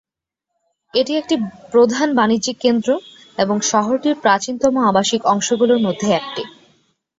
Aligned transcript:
এটি 0.93 1.13
একটি 1.15 1.35
প্রধান 1.71 2.07
বাণিজ্যিক 2.15 2.57
কেন্দ্র 2.59 2.89
এবং 3.37 3.55
শহরটির 3.63 4.15
প্রাচীনতম 4.15 4.73
আবাসিক 4.89 5.21
অংশগুলির 5.25 5.83
মধ্যে 5.83 6.07
একটি। 6.11 6.43